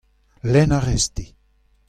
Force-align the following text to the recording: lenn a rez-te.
lenn 0.51 0.75
a 0.77 0.79
rez-te. 0.85 1.25